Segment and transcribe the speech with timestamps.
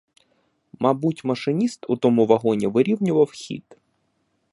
[0.85, 3.77] Мабуть, машиніст у тому вагоні вирівнював хід.